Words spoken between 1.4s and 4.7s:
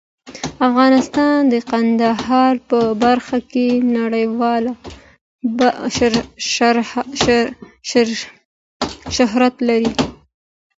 د کندهار په برخه کې نړیوال